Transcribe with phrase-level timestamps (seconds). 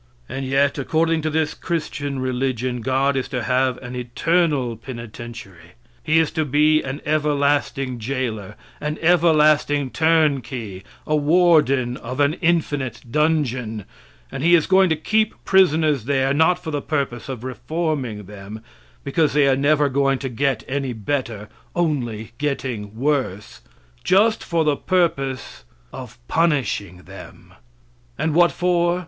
[0.27, 6.17] And yet, according to this Christian religion, God is to have an eternal penitentiary; He
[6.17, 13.85] is to be an everlasting jailor, an everlasting turnkey, a warden of an infinite dungeon,
[14.31, 18.63] and He is going to keep prisoners there, not for the purpose of reforming them
[19.03, 23.61] because they are never going to get any better, only getting worse
[24.03, 25.63] just for the purpose
[25.93, 27.53] of punishing them.
[28.17, 28.99] And what for?